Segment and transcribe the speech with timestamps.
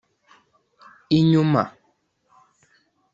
[1.17, 1.63] “inyuma”